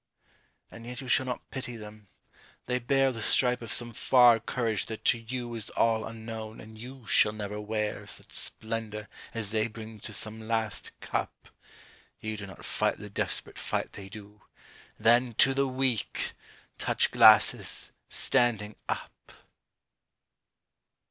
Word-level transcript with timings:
And 0.71 0.83
yet 0.87 0.99
you 0.99 1.07
shall 1.07 1.27
not 1.27 1.47
pity 1.51 1.77
them! 1.77 2.07
They 2.65 2.79
bear 2.79 3.11
The 3.11 3.21
stripe 3.21 3.61
of 3.61 3.71
some 3.71 3.93
far 3.93 4.39
courage 4.39 4.87
that 4.87 5.05
to 5.05 5.19
you 5.19 5.53
Is 5.53 5.69
all 5.69 6.07
unknown— 6.07 6.59
and 6.59 6.75
you 6.75 7.05
shall 7.05 7.33
never 7.33 7.61
wear 7.61 8.07
Such 8.07 8.33
splendor 8.33 9.07
as 9.35 9.51
they 9.51 9.67
bring 9.67 9.99
to 9.99 10.11
some 10.11 10.41
last 10.47 10.89
eup; 11.01 11.29
You 12.19 12.35
do 12.35 12.47
not 12.47 12.65
fight 12.65 12.97
the 12.97 13.11
desperate 13.11 13.59
fight 13.59 13.93
they 13.93 14.09
do; 14.09 14.41
Then— 14.99 15.35
^to 15.35 15.53
the 15.53 15.67
Weak! 15.67 16.33
Touch 16.79 17.11
glasses! 17.11 17.91
standing 18.09 18.77
up 18.89 19.31